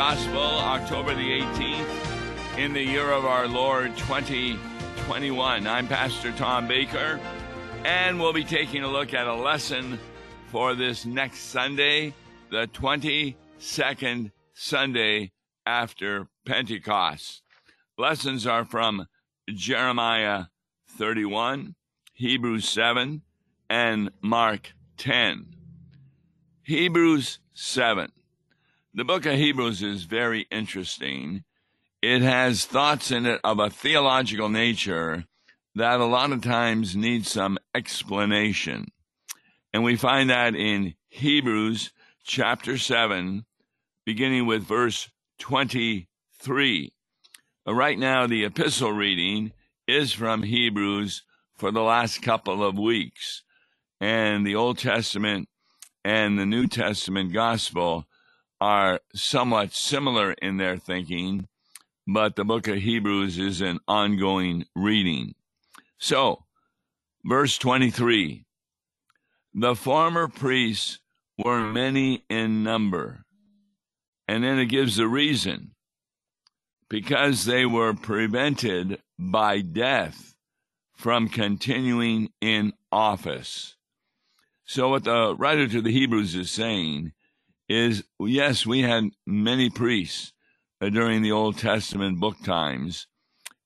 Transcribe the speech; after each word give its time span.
Gospel, 0.00 0.40
October 0.40 1.14
the 1.14 1.42
18th, 1.42 2.56
in 2.56 2.72
the 2.72 2.82
year 2.82 3.12
of 3.12 3.26
our 3.26 3.46
Lord 3.46 3.94
2021. 3.98 5.66
I'm 5.66 5.86
Pastor 5.88 6.32
Tom 6.32 6.66
Baker, 6.66 7.20
and 7.84 8.18
we'll 8.18 8.32
be 8.32 8.42
taking 8.42 8.82
a 8.82 8.88
look 8.88 9.12
at 9.12 9.26
a 9.26 9.34
lesson 9.34 9.98
for 10.46 10.74
this 10.74 11.04
next 11.04 11.40
Sunday, 11.40 12.14
the 12.50 12.66
22nd 12.68 14.30
Sunday 14.54 15.32
after 15.66 16.28
Pentecost. 16.46 17.42
Lessons 17.98 18.46
are 18.46 18.64
from 18.64 19.06
Jeremiah 19.50 20.44
31, 20.96 21.74
Hebrews 22.14 22.66
7, 22.66 23.20
and 23.68 24.10
Mark 24.22 24.72
10. 24.96 25.56
Hebrews 26.62 27.38
7. 27.52 28.10
The 28.92 29.04
book 29.04 29.24
of 29.24 29.34
Hebrews 29.34 29.84
is 29.84 30.02
very 30.02 30.48
interesting. 30.50 31.44
It 32.02 32.22
has 32.22 32.64
thoughts 32.64 33.12
in 33.12 33.24
it 33.24 33.40
of 33.44 33.60
a 33.60 33.70
theological 33.70 34.48
nature 34.48 35.26
that 35.76 36.00
a 36.00 36.04
lot 36.04 36.32
of 36.32 36.42
times 36.42 36.96
need 36.96 37.24
some 37.24 37.56
explanation. 37.72 38.88
And 39.72 39.84
we 39.84 39.94
find 39.94 40.28
that 40.30 40.56
in 40.56 40.94
Hebrews 41.08 41.92
chapter 42.24 42.76
7, 42.76 43.44
beginning 44.04 44.46
with 44.46 44.64
verse 44.64 45.08
23. 45.38 46.92
Uh, 47.68 47.72
right 47.72 47.98
now, 47.98 48.26
the 48.26 48.44
epistle 48.44 48.90
reading 48.90 49.52
is 49.86 50.12
from 50.12 50.42
Hebrews 50.42 51.22
for 51.54 51.70
the 51.70 51.82
last 51.82 52.22
couple 52.22 52.64
of 52.64 52.76
weeks. 52.76 53.44
And 54.00 54.44
the 54.44 54.56
Old 54.56 54.78
Testament 54.78 55.48
and 56.04 56.36
the 56.36 56.46
New 56.46 56.66
Testament 56.66 57.32
gospel 57.32 58.06
are 58.60 59.00
somewhat 59.14 59.72
similar 59.72 60.32
in 60.32 60.56
their 60.56 60.76
thinking, 60.76 61.48
but 62.06 62.36
the 62.36 62.44
book 62.44 62.68
of 62.68 62.76
Hebrews 62.78 63.38
is 63.38 63.60
an 63.60 63.78
ongoing 63.88 64.66
reading. 64.74 65.34
So, 65.98 66.44
verse 67.24 67.58
23 67.58 68.44
The 69.54 69.74
former 69.74 70.28
priests 70.28 70.98
were 71.38 71.60
many 71.60 72.24
in 72.28 72.62
number. 72.62 73.24
And 74.28 74.44
then 74.44 74.58
it 74.58 74.66
gives 74.66 74.96
the 74.96 75.08
reason 75.08 75.72
because 76.88 77.44
they 77.44 77.66
were 77.66 77.94
prevented 77.94 79.00
by 79.18 79.60
death 79.60 80.34
from 80.94 81.28
continuing 81.28 82.30
in 82.40 82.72
office. 82.92 83.76
So, 84.64 84.90
what 84.90 85.04
the 85.04 85.34
writer 85.34 85.66
to 85.66 85.80
the 85.80 85.90
Hebrews 85.90 86.34
is 86.34 86.50
saying 86.50 87.12
is 87.70 88.02
yes, 88.18 88.66
we 88.66 88.82
had 88.82 89.10
many 89.24 89.70
priests 89.70 90.32
uh, 90.80 90.88
during 90.88 91.22
the 91.22 91.30
Old 91.30 91.56
Testament 91.56 92.18
book 92.18 92.42
times, 92.42 93.06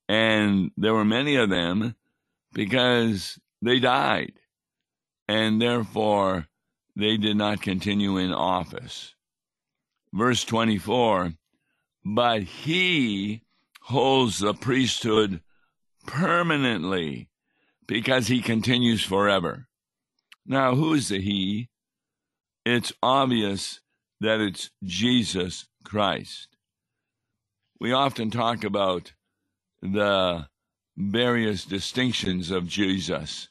and 0.09 0.71
there 0.77 0.93
were 0.93 1.07
many 1.07 1.37
of 1.37 1.49
them 1.49 1.97
because 2.53 3.39
they 3.63 3.81
died, 3.81 4.35
and 5.27 5.61
therefore 5.61 6.49
they 6.95 7.17
did 7.17 7.39
not 7.39 7.63
continue 7.63 8.19
in 8.19 8.31
office. 8.31 9.15
Verse 10.13 10.45
24 10.45 11.33
But 12.05 12.43
he 12.43 13.43
holds 13.81 14.39
the 14.39 14.53
priesthood 14.53 15.41
permanently 16.07 17.31
because 17.87 18.27
he 18.27 18.43
continues 18.43 19.03
forever. 19.03 19.67
Now, 20.45 20.75
who 20.75 20.93
is 20.93 21.09
the 21.09 21.23
He? 21.23 21.71
It's 22.67 22.93
obvious 23.03 23.81
that 24.25 24.41
it's 24.41 24.71
Jesus 24.83 25.67
Christ. 25.85 26.49
We 27.79 27.93
often 27.93 28.31
talk 28.31 28.65
about 28.65 29.13
the 29.83 30.47
various 30.97 31.67
distinctions 31.67 32.51
of 32.51 32.67
Jesus. 32.67 33.51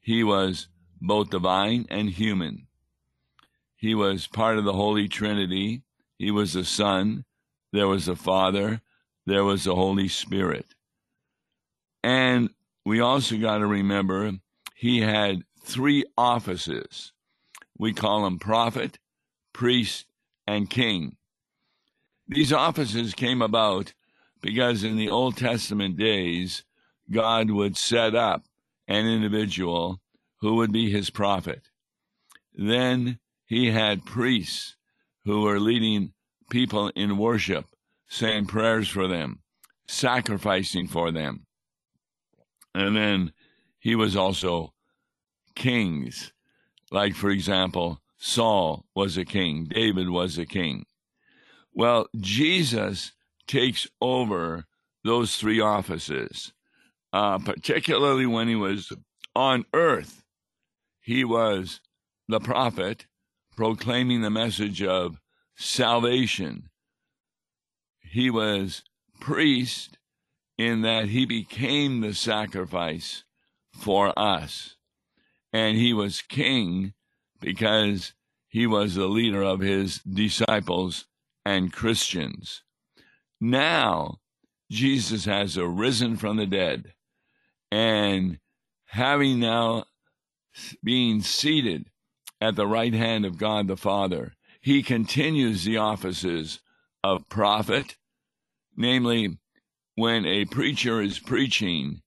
He 0.00 0.22
was 0.22 0.68
both 1.00 1.30
divine 1.30 1.86
and 1.90 2.10
human. 2.10 2.68
He 3.74 3.96
was 3.96 4.28
part 4.28 4.56
of 4.56 4.64
the 4.64 4.74
Holy 4.74 5.08
Trinity. 5.08 5.82
He 6.16 6.30
was 6.30 6.52
the 6.52 6.64
Son. 6.64 7.24
There 7.72 7.88
was 7.88 8.06
the 8.06 8.14
Father. 8.14 8.82
There 9.26 9.42
was 9.42 9.64
the 9.64 9.74
Holy 9.74 10.06
Spirit. 10.06 10.66
And 12.04 12.50
we 12.84 13.00
also 13.00 13.36
got 13.36 13.58
to 13.58 13.66
remember 13.66 14.30
he 14.76 15.00
had 15.00 15.42
three 15.64 16.04
offices. 16.16 17.12
We 17.76 17.92
call 17.92 18.24
him 18.26 18.38
prophet, 18.38 18.98
priest, 19.54 20.04
and 20.46 20.68
king. 20.68 21.16
These 22.28 22.52
offices 22.52 23.14
came 23.14 23.40
about 23.40 23.94
because 24.42 24.84
in 24.84 24.98
the 24.98 25.08
Old 25.08 25.38
Testament 25.38 25.96
days, 25.96 26.64
God 27.10 27.50
would 27.50 27.78
set 27.78 28.14
up 28.14 28.44
an 28.86 29.06
individual 29.06 30.00
who 30.40 30.56
would 30.56 30.72
be 30.72 30.90
his 30.90 31.08
prophet. 31.08 31.70
Then 32.52 33.18
he 33.46 33.70
had 33.70 34.04
priests 34.04 34.76
who 35.24 35.42
were 35.42 35.60
leading 35.60 36.12
people 36.50 36.88
in 36.94 37.16
worship, 37.16 37.66
saying 38.08 38.46
prayers 38.46 38.88
for 38.88 39.08
them, 39.08 39.40
sacrificing 39.86 40.86
for 40.86 41.10
them. 41.10 41.46
And 42.74 42.96
then 42.96 43.32
he 43.78 43.94
was 43.94 44.16
also 44.16 44.74
kings. 45.54 46.32
Like, 46.90 47.14
for 47.14 47.30
example, 47.30 48.00
Saul 48.26 48.86
was 48.94 49.18
a 49.18 49.24
king, 49.26 49.66
David 49.66 50.08
was 50.08 50.38
a 50.38 50.46
king. 50.46 50.86
Well, 51.74 52.06
Jesus 52.16 53.12
takes 53.46 53.86
over 54.00 54.64
those 55.04 55.36
three 55.36 55.60
offices, 55.60 56.54
uh, 57.12 57.38
particularly 57.38 58.24
when 58.24 58.48
he 58.48 58.54
was 58.54 58.90
on 59.36 59.66
earth. 59.74 60.24
He 61.02 61.22
was 61.22 61.80
the 62.26 62.40
prophet 62.40 63.04
proclaiming 63.58 64.22
the 64.22 64.30
message 64.30 64.82
of 64.82 65.20
salvation. 65.54 66.70
He 68.00 68.30
was 68.30 68.84
priest 69.20 69.98
in 70.56 70.80
that 70.80 71.08
he 71.08 71.26
became 71.26 72.00
the 72.00 72.14
sacrifice 72.14 73.22
for 73.74 74.18
us 74.18 74.76
and 75.52 75.76
he 75.76 75.92
was 75.92 76.22
king 76.22 76.94
because 77.44 78.14
he 78.48 78.66
was 78.66 78.94
the 78.94 79.06
leader 79.06 79.42
of 79.42 79.60
his 79.60 79.98
disciples 79.98 81.04
and 81.44 81.72
Christians. 81.72 82.62
Now, 83.38 84.20
Jesus 84.70 85.26
has 85.26 85.58
arisen 85.58 86.16
from 86.16 86.38
the 86.38 86.46
dead, 86.46 86.94
and 87.70 88.38
having 88.86 89.40
now 89.40 89.84
being 90.82 91.20
seated 91.20 91.90
at 92.40 92.56
the 92.56 92.66
right 92.66 92.94
hand 92.94 93.26
of 93.26 93.36
God 93.36 93.68
the 93.68 93.76
Father, 93.76 94.32
he 94.62 94.82
continues 94.82 95.64
the 95.64 95.76
offices 95.76 96.60
of 97.02 97.28
prophet, 97.28 97.96
namely, 98.74 99.36
when 99.96 100.24
a 100.24 100.46
preacher 100.46 101.02
is 101.02 101.18
preaching, 101.18 102.00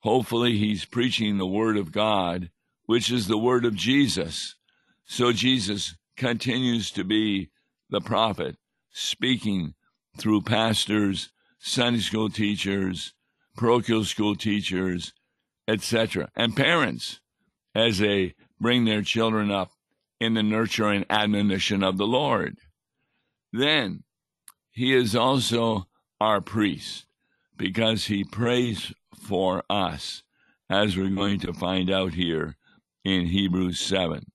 hopefully 0.00 0.56
he's 0.56 0.84
preaching 0.84 1.38
the 1.38 1.46
word 1.46 1.76
of 1.76 1.90
God 1.90 2.50
which 2.86 3.10
is 3.10 3.26
the 3.26 3.38
word 3.38 3.64
of 3.64 3.74
Jesus. 3.74 4.54
So 5.06 5.32
Jesus 5.32 5.96
continues 6.16 6.90
to 6.90 7.04
be 7.04 7.50
the 7.88 8.00
prophet, 8.00 8.56
speaking 8.90 9.74
through 10.18 10.42
pastors, 10.42 11.30
Sunday 11.58 12.00
school 12.00 12.28
teachers, 12.28 13.14
parochial 13.56 14.04
school 14.04 14.34
teachers, 14.34 15.12
etc., 15.68 16.30
and 16.34 16.56
parents 16.56 17.20
as 17.74 17.98
they 17.98 18.34
bring 18.60 18.84
their 18.84 19.02
children 19.02 19.50
up 19.50 19.72
in 20.20 20.34
the 20.34 20.42
nurture 20.42 20.88
and 20.88 21.06
admonition 21.08 21.82
of 21.82 21.98
the 21.98 22.06
Lord. 22.06 22.58
Then 23.52 24.02
he 24.70 24.94
is 24.94 25.14
also 25.14 25.86
our 26.20 26.40
priest 26.40 27.06
because 27.56 28.06
he 28.06 28.24
prays 28.24 28.92
for 29.18 29.62
us, 29.70 30.22
as 30.68 30.96
we're 30.96 31.10
going 31.10 31.40
to 31.40 31.52
find 31.52 31.90
out 31.90 32.14
here 32.14 32.56
in 33.04 33.26
Hebrews 33.26 33.78
7. 33.78 34.26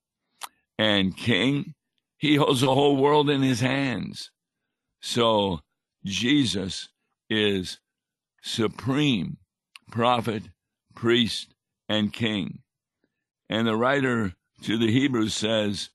And 0.82 1.16
king, 1.16 1.76
he 2.18 2.38
holds 2.38 2.62
the 2.62 2.74
whole 2.74 2.98
world 2.98 3.30
in 3.30 3.44
his 3.44 3.60
hands. 3.60 4.32
So 5.00 5.60
Jesus 6.04 6.90
is 7.30 7.78
supreme 8.42 9.38
prophet, 9.92 10.42
priest, 10.96 11.54
and 11.88 12.12
king. 12.12 12.64
And 13.48 13.68
the 13.68 13.76
writer 13.76 14.34
to 14.64 14.80
the 14.80 14.92
Hebrews 14.92 15.36
says 15.36 15.92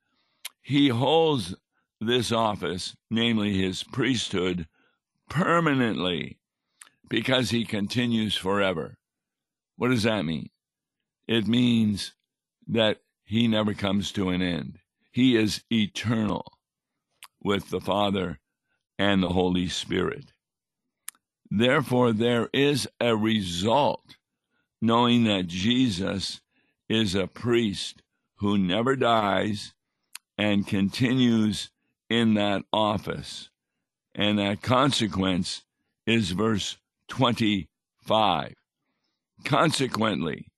he 0.63 0.87
holds 0.87 1.57
this 2.01 2.31
office, 2.31 2.95
namely 3.11 3.61
his 3.61 3.83
priesthood, 3.83 4.69
permanently 5.29 6.39
because 7.09 7.51
he 7.51 7.65
continues 7.65 8.37
forever. 8.37 8.99
What 9.75 9.89
does 9.89 10.05
that 10.05 10.23
mean? 10.25 10.51
It 11.27 11.49
means 11.49 12.13
that 12.69 12.99
he 13.27 13.49
never 13.49 13.75
comes 13.75 14.13
to 14.13 14.31
an 14.31 14.41
end. 14.41 14.79
He 15.11 15.37
is 15.37 15.65
eternal 15.71 16.53
with 17.43 17.71
the 17.71 17.81
Father 17.81 18.39
and 18.99 19.23
the 19.23 19.31
Holy 19.31 19.69
Spirit. 19.69 20.33
Therefore, 21.51 22.13
there 22.13 22.49
is 22.53 22.89
a 23.01 23.17
result 23.17 24.17
knowing 24.81 25.25
that 25.25 25.49
Jesus 25.49 26.41
is 26.89 27.15
a 27.15 27.27
priest 27.27 28.03
who 28.37 28.57
never 28.57 28.95
dies 28.95 29.75
and 30.39 30.67
continues 30.67 31.71
in 32.09 32.35
that 32.35 32.63
office. 32.73 33.51
And 34.15 34.39
that 34.39 34.63
consequence 34.63 35.65
is 36.07 36.31
verse 36.31 36.77
25. 37.09 38.55
Consequently, 39.45 40.49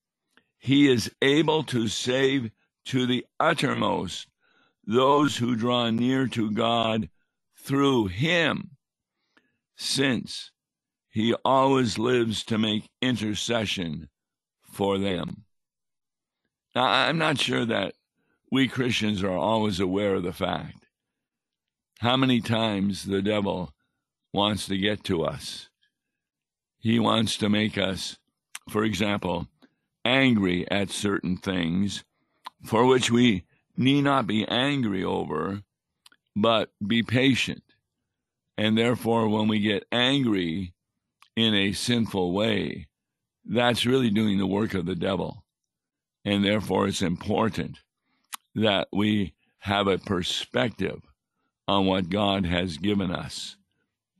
he 0.58 0.90
is 0.90 1.10
able 1.22 1.62
to 1.64 1.88
save 1.88 2.50
to 2.88 3.06
the 3.06 3.24
uttermost 3.38 4.26
those 4.86 5.36
who 5.36 5.54
draw 5.54 5.90
near 5.90 6.26
to 6.26 6.50
God 6.50 7.10
through 7.56 8.06
him, 8.06 8.70
since 9.76 10.50
he 11.10 11.34
always 11.44 11.98
lives 11.98 12.42
to 12.44 12.56
make 12.56 12.88
intercession 13.02 14.08
for 14.62 14.96
them. 14.98 15.44
Now, 16.74 16.84
I'm 16.84 17.18
not 17.18 17.38
sure 17.38 17.66
that 17.66 17.94
we 18.50 18.68
Christians 18.68 19.22
are 19.22 19.36
always 19.36 19.78
aware 19.80 20.14
of 20.14 20.22
the 20.22 20.32
fact 20.32 20.86
how 22.00 22.16
many 22.16 22.40
times 22.40 23.04
the 23.04 23.20
devil 23.20 23.74
wants 24.32 24.66
to 24.66 24.78
get 24.78 25.02
to 25.04 25.24
us. 25.24 25.68
He 26.78 26.98
wants 26.98 27.36
to 27.38 27.48
make 27.48 27.76
us, 27.76 28.16
for 28.70 28.84
example, 28.84 29.48
angry 30.04 30.70
at 30.70 30.90
certain 30.90 31.36
things 31.36 32.04
for 32.64 32.86
which 32.86 33.10
we 33.10 33.44
need 33.76 34.02
not 34.02 34.26
be 34.26 34.46
angry 34.46 35.04
over, 35.04 35.62
but 36.34 36.70
be 36.84 37.02
patient. 37.02 37.62
And 38.56 38.76
therefore, 38.76 39.28
when 39.28 39.48
we 39.48 39.60
get 39.60 39.86
angry 39.92 40.74
in 41.36 41.54
a 41.54 41.72
sinful 41.72 42.32
way, 42.32 42.88
that's 43.44 43.86
really 43.86 44.10
doing 44.10 44.38
the 44.38 44.46
work 44.46 44.74
of 44.74 44.86
the 44.86 44.96
devil. 44.96 45.44
And 46.24 46.44
therefore, 46.44 46.88
it's 46.88 47.02
important 47.02 47.78
that 48.54 48.88
we 48.92 49.34
have 49.60 49.86
a 49.86 49.98
perspective 49.98 51.00
on 51.66 51.86
what 51.86 52.08
God 52.08 52.46
has 52.46 52.78
given 52.78 53.10
us 53.12 53.56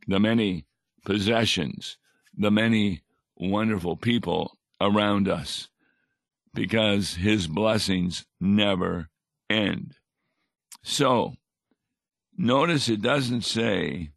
the 0.07 0.19
many 0.19 0.65
possessions, 1.05 1.99
the 2.35 2.51
many 2.51 3.03
wonderful 3.37 3.95
people 3.95 4.57
around 4.81 5.29
us, 5.29 5.69
because 6.59 7.15
his 7.15 7.47
blessings 7.47 8.27
never 8.41 9.09
end. 9.49 9.95
So, 10.83 11.35
notice 12.37 12.89
it 12.89 13.01
doesn't 13.01 13.43
say 13.43 14.11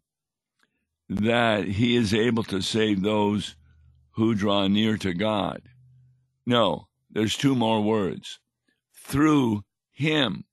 that 1.08 1.66
he 1.66 1.96
is 1.96 2.16
able 2.16 2.42
to 2.46 2.62
save 2.62 3.04
those 3.04 3.56
who 4.14 4.34
draw 4.34 4.68
near 4.68 4.98
to 4.98 5.14
God. 5.14 5.62
No, 6.44 6.88
there's 7.12 7.38
two 7.38 7.54
more 7.54 7.80
words. 7.80 8.40
Through 8.92 9.64
him. 9.92 10.46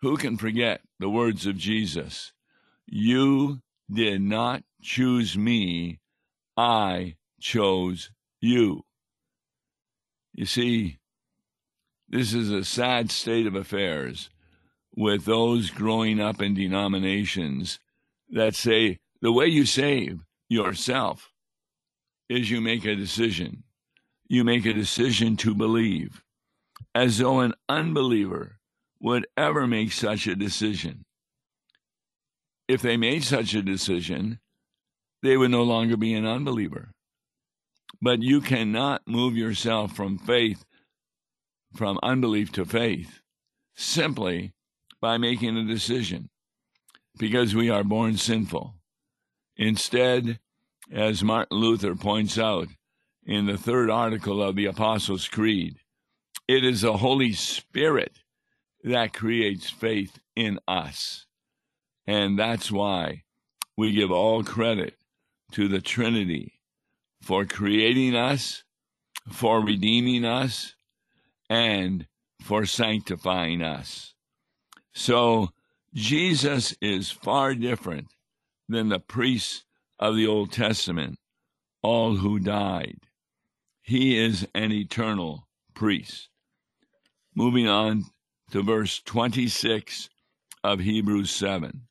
Who 0.00 0.16
can 0.16 0.36
forget 0.36 0.80
the 0.98 1.08
words 1.08 1.46
of 1.46 1.56
Jesus? 1.56 2.32
You 2.86 3.60
did 3.88 4.20
not 4.20 4.64
choose 4.82 5.38
me, 5.38 6.00
I 6.56 7.14
chose 7.40 8.10
you. 8.40 8.84
You 10.34 10.46
see, 10.46 10.98
this 12.08 12.32
is 12.32 12.50
a 12.50 12.64
sad 12.64 13.10
state 13.10 13.46
of 13.46 13.54
affairs 13.54 14.30
with 14.94 15.24
those 15.24 15.70
growing 15.70 16.20
up 16.20 16.40
in 16.42 16.54
denominations 16.54 17.78
that 18.30 18.54
say 18.54 18.98
the 19.20 19.32
way 19.32 19.46
you 19.46 19.64
save 19.64 20.20
yourself 20.48 21.30
is 22.28 22.50
you 22.50 22.60
make 22.60 22.84
a 22.84 22.94
decision. 22.94 23.64
You 24.28 24.44
make 24.44 24.64
a 24.64 24.72
decision 24.72 25.36
to 25.38 25.54
believe, 25.54 26.22
as 26.94 27.18
though 27.18 27.40
an 27.40 27.54
unbeliever 27.68 28.58
would 29.00 29.26
ever 29.36 29.66
make 29.66 29.92
such 29.92 30.26
a 30.26 30.34
decision. 30.34 31.04
If 32.68 32.80
they 32.80 32.96
made 32.96 33.24
such 33.24 33.52
a 33.54 33.62
decision, 33.62 34.38
they 35.22 35.36
would 35.36 35.50
no 35.50 35.62
longer 35.62 35.96
be 35.96 36.14
an 36.14 36.24
unbeliever. 36.24 36.92
But 38.00 38.22
you 38.22 38.40
cannot 38.40 39.02
move 39.06 39.36
yourself 39.36 39.94
from 39.94 40.18
faith 40.18 40.64
from 41.74 41.98
unbelief 42.02 42.52
to 42.52 42.64
faith 42.64 43.20
simply 43.74 44.52
by 45.00 45.16
making 45.18 45.56
a 45.56 45.64
decision 45.64 46.28
because 47.18 47.54
we 47.54 47.70
are 47.70 47.84
born 47.84 48.16
sinful. 48.16 48.74
Instead, 49.56 50.38
as 50.90 51.22
Martin 51.22 51.58
Luther 51.58 51.94
points 51.94 52.38
out 52.38 52.68
in 53.24 53.46
the 53.46 53.56
third 53.56 53.90
article 53.90 54.42
of 54.42 54.56
the 54.56 54.66
Apostles' 54.66 55.28
Creed, 55.28 55.76
it 56.48 56.64
is 56.64 56.82
the 56.82 56.98
Holy 56.98 57.32
Spirit 57.32 58.18
that 58.84 59.12
creates 59.12 59.70
faith 59.70 60.18
in 60.34 60.58
us. 60.66 61.26
And 62.06 62.38
that's 62.38 62.70
why 62.70 63.22
we 63.76 63.92
give 63.92 64.10
all 64.10 64.42
credit 64.42 64.96
to 65.52 65.68
the 65.68 65.80
Trinity 65.80 66.60
for 67.22 67.44
creating 67.44 68.16
us, 68.16 68.64
for 69.30 69.60
redeeming 69.60 70.24
us, 70.24 70.74
and 71.48 72.06
for 72.40 72.66
sanctifying 72.66 73.62
us. 73.62 74.14
So 74.92 75.50
Jesus 75.94 76.74
is 76.80 77.10
far 77.10 77.54
different 77.54 78.08
than 78.68 78.88
the 78.88 78.98
priests 78.98 79.64
of 79.98 80.16
the 80.16 80.26
Old 80.26 80.50
Testament, 80.50 81.18
all 81.80 82.16
who 82.16 82.40
died. 82.40 82.98
He 83.82 84.18
is 84.18 84.46
an 84.54 84.72
eternal 84.72 85.46
priest. 85.74 86.28
Moving 87.34 87.68
on 87.68 88.06
to 88.50 88.62
verse 88.62 89.00
26 89.00 90.10
of 90.64 90.80
Hebrews 90.80 91.30
7. 91.30 91.82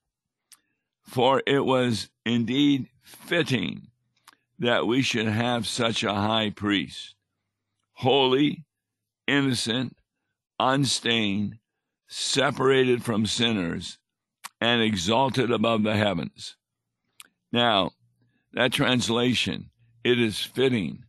For 1.04 1.42
it 1.46 1.66
was 1.66 2.10
indeed 2.26 2.90
fitting 3.02 3.91
that 4.62 4.86
we 4.86 5.02
should 5.02 5.26
have 5.26 5.66
such 5.66 6.04
a 6.04 6.14
high 6.14 6.52
priest, 6.52 7.16
holy 7.94 8.64
innocent, 9.28 9.98
unstained, 10.60 11.58
separated 12.08 13.04
from 13.04 13.26
sinners, 13.26 13.98
and 14.62 14.80
exalted 14.84 15.50
above 15.50 15.82
the 15.82 15.96
heavens. 15.96 16.58
Now, 17.52 17.92
that 18.54 18.72
translation, 18.72 19.72
it 20.04 20.20
is 20.20 20.40
fitting. 20.40 21.06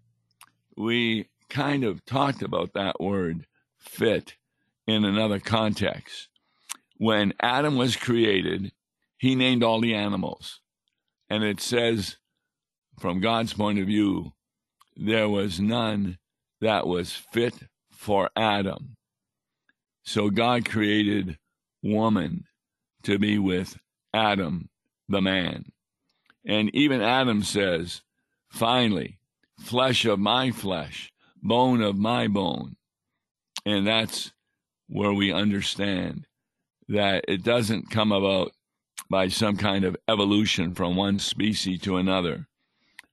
We 0.75 1.29
kind 1.51 1.85
of 1.85 2.07
talked 2.07 2.41
about 2.41 2.73
that 2.73 3.03
word 3.03 3.45
fit 3.79 4.37
in 4.87 5.05
another 5.05 5.39
context. 5.39 6.29
When 6.97 7.35
Adam 7.39 7.77
was 7.77 7.97
created, 7.97 8.73
he 9.19 9.35
named 9.35 9.63
all 9.63 9.83
the 9.83 9.95
animals. 9.95 10.61
And 11.29 11.45
it 11.45 11.61
says, 11.61 12.17
from 12.99 13.21
God's 13.21 13.53
point 13.53 13.79
of 13.79 13.87
view, 13.87 14.33
there 14.97 15.29
was 15.29 15.61
none 15.61 16.19
that 16.61 16.87
was 16.87 17.13
fit 17.13 17.55
for 17.91 18.31
Adam. 18.37 18.97
So 20.05 20.31
God 20.31 20.69
created 20.69 21.39
woman 21.83 22.45
to 23.05 23.19
be 23.19 23.39
with 23.39 23.79
Adam, 24.15 24.69
the 25.09 25.21
man. 25.21 25.73
And 26.45 26.75
even 26.75 27.01
Adam 27.01 27.43
says, 27.43 28.03
finally, 28.51 29.19
flesh 29.59 30.05
of 30.05 30.19
my 30.19 30.51
flesh, 30.51 31.13
bone 31.43 31.83
of 31.83 31.97
my 31.97 32.29
bone. 32.29 32.77
And 33.65 33.87
that's 33.87 34.33
where 34.89 35.13
we 35.13 35.33
understand 35.33 36.27
that 36.89 37.25
it 37.29 37.43
doesn't 37.43 37.91
come 37.91 38.13
about 38.13 38.53
by 39.09 39.29
some 39.29 39.57
kind 39.57 39.85
of 39.85 39.97
evolution 40.09 40.75
from 40.75 40.97
one 40.97 41.19
species 41.19 41.81
to 41.83 41.97
another, 41.97 42.49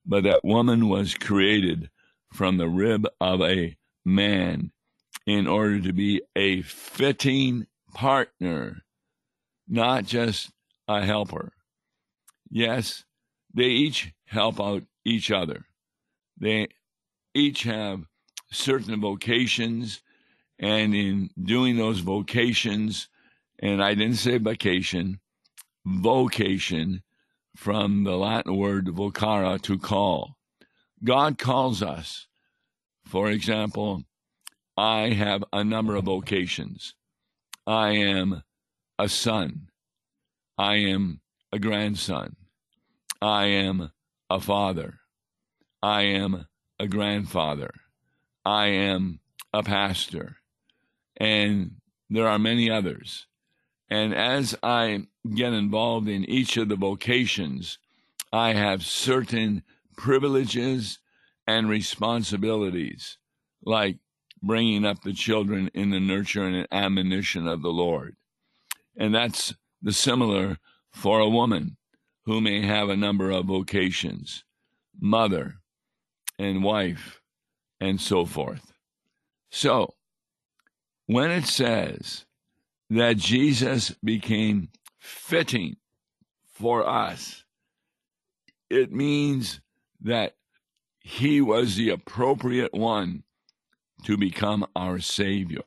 but 0.06 0.24
that 0.24 0.44
woman 0.44 0.89
was 0.89 1.15
created 1.15 1.89
from 2.34 2.58
the 2.58 2.68
rib 2.68 3.08
of 3.20 3.41
a 3.41 3.77
man 4.06 4.72
in 5.25 5.48
order 5.48 5.79
to 5.79 5.94
be 5.94 6.22
a 6.36 6.62
fitting 6.62 7.68
partner, 7.94 8.84
not 9.68 10.06
just 10.06 10.51
a 10.88 11.06
helper. 11.06 11.53
Yes, 12.50 13.03
they 13.53 13.65
each 13.65 14.13
help 14.25 14.60
out 14.60 14.84
each 15.06 15.32
other. 15.32 15.65
They 16.39 16.70
each 17.34 17.63
have 17.63 18.06
certain 18.51 19.00
vocations, 19.00 20.01
and 20.58 20.96
in 20.96 21.29
doing 21.41 21.77
those 21.77 22.00
vocations, 22.00 23.08
and 23.60 23.84
I 23.84 23.94
didn't 23.94 24.15
say 24.15 24.38
vacation, 24.38 25.20
vocation 25.86 27.03
from 27.60 28.06
the 28.06 28.16
Latin 28.16 28.56
word 28.56 28.86
vocare, 28.86 29.62
to 29.62 29.78
call. 29.78 30.38
God 31.04 31.38
calls 31.38 31.84
us. 31.84 32.25
For 33.04 33.30
example, 33.30 34.04
I 34.78 35.10
have 35.10 35.44
a 35.51 35.66
number 35.66 35.96
of 35.96 36.06
vocations. 36.06 36.96
I 37.68 37.89
am 37.89 38.44
a 38.98 39.10
son. 39.10 39.68
I 40.58 40.75
am 40.75 41.20
a 41.51 41.60
grandson. 41.60 42.38
I 43.22 43.48
am 43.48 43.92
a 44.30 44.39
father. 44.39 45.00
I 45.84 46.04
am 46.04 46.48
a 46.80 46.88
grandfather. 46.88 47.72
I 48.46 48.68
am 48.68 49.20
a 49.51 49.63
pastor. 49.63 50.38
And 51.18 51.72
there 52.10 52.30
are 52.30 52.39
many 52.39 52.72
others. 52.72 53.28
And 53.89 54.16
as 54.16 54.56
I 54.63 55.08
get 55.34 55.54
involved 55.54 56.08
in 56.08 56.26
each 56.26 56.58
of 56.58 56.70
the 56.70 56.76
vocations, 56.76 57.78
I 58.32 58.54
have 58.54 58.86
certain 58.86 59.64
privileges 59.98 61.00
and 61.48 61.70
responsibilities, 61.70 63.18
like 63.64 63.98
bringing 64.42 64.86
up 64.86 65.02
the 65.02 65.14
children 65.14 65.70
in 65.74 65.90
the 65.90 66.00
nurture 66.00 66.44
and 66.44 66.68
admonition 66.72 67.48
of 67.48 67.62
the 67.62 67.70
Lord. 67.70 68.16
And 68.96 69.14
that's 69.14 69.54
the 69.82 69.94
similar 69.94 70.58
for 70.92 71.20
a 71.20 71.30
woman 71.30 71.78
who 72.26 72.42
may 72.42 72.66
have 72.66 72.90
a 72.90 72.98
number 72.98 73.32
of 73.32 73.46
vocations 73.46 74.44
mother 75.02 75.56
and 76.38 76.64
wife 76.64 77.22
and 77.80 78.00
so 78.00 78.26
forth. 78.26 78.74
So, 79.50 79.96
when 81.06 81.32
it 81.32 81.46
says 81.46 82.26
that 82.90 83.18
Jesus 83.18 83.96
became 84.04 84.70
fitting 85.00 85.77
for 86.51 86.88
us, 86.88 87.44
it 88.70 88.91
means 88.91 89.62
that 90.01 90.36
he 91.00 91.41
was 91.41 91.75
the 91.75 91.89
appropriate 91.89 92.74
one 92.74 93.24
to 94.03 94.18
become 94.18 94.65
our 94.75 95.00
Savior. 95.00 95.62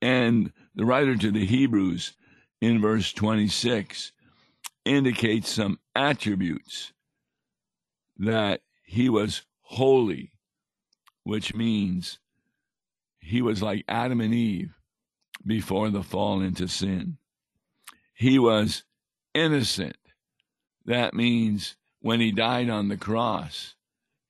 And 0.00 0.52
the 0.74 0.84
writer 0.84 1.16
to 1.16 1.30
the 1.30 1.46
Hebrews 1.46 2.14
in 2.60 2.80
verse 2.80 3.12
26 3.12 4.12
indicates 4.84 5.50
some 5.50 5.78
attributes 5.94 6.92
that 8.16 8.60
he 8.82 9.08
was 9.08 9.42
holy, 9.62 10.32
which 11.24 11.54
means 11.54 12.18
he 13.18 13.42
was 13.42 13.62
like 13.62 13.84
Adam 13.88 14.20
and 14.20 14.34
Eve 14.34 14.74
before 15.44 15.90
the 15.90 16.02
fall 16.02 16.40
into 16.40 16.68
sin. 16.68 17.18
He 18.14 18.38
was 18.38 18.84
innocent. 19.34 19.96
That 20.86 21.14
means 21.14 21.76
when 22.00 22.20
he 22.20 22.30
died 22.30 22.70
on 22.70 22.88
the 22.88 22.96
cross, 22.96 23.74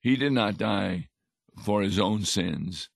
he 0.01 0.17
did 0.17 0.33
not 0.33 0.59
die 0.59 1.09
for 1.63 1.83
his 1.83 1.99
own 1.99 2.25
sins, 2.25 2.89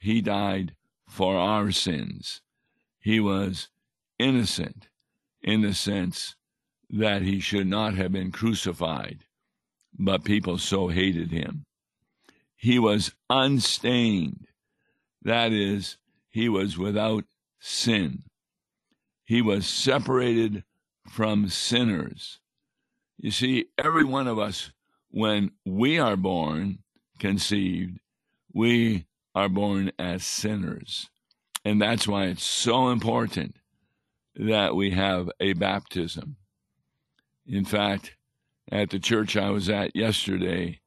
he 0.00 0.20
died 0.20 0.74
for 1.08 1.36
our 1.36 1.70
sins. 1.70 2.42
He 3.00 3.20
was 3.20 3.68
innocent 4.18 4.88
in 5.42 5.62
the 5.62 5.74
sense 5.74 6.36
that 6.90 7.22
he 7.22 7.40
should 7.40 7.66
not 7.66 7.94
have 7.94 8.12
been 8.12 8.30
crucified, 8.30 9.24
but 9.98 10.24
people 10.24 10.58
so 10.58 10.88
hated 10.88 11.30
him. 11.30 11.64
He 12.56 12.78
was 12.78 13.14
unstained. 13.28 14.46
That 15.22 15.52
is, 15.52 15.96
he 16.30 16.48
was 16.48 16.78
without 16.78 17.24
sin. 17.60 18.24
He 19.32 19.40
was 19.40 19.66
separated 19.66 20.62
from 21.08 21.48
sinners. 21.48 22.40
You 23.16 23.30
see, 23.30 23.64
every 23.78 24.04
one 24.04 24.28
of 24.28 24.38
us, 24.38 24.72
when 25.10 25.52
we 25.64 25.98
are 25.98 26.18
born, 26.18 26.80
conceived, 27.18 27.98
we 28.52 29.06
are 29.34 29.48
born 29.48 29.90
as 29.98 30.26
sinners. 30.26 31.08
And 31.64 31.80
that's 31.80 32.06
why 32.06 32.26
it's 32.26 32.44
so 32.44 32.90
important 32.90 33.56
that 34.36 34.76
we 34.76 34.90
have 34.90 35.30
a 35.40 35.54
baptism. 35.54 36.36
In 37.46 37.64
fact, 37.64 38.14
at 38.70 38.90
the 38.90 38.98
church 38.98 39.34
I 39.34 39.48
was 39.48 39.70
at 39.70 39.96
yesterday, 39.96 40.80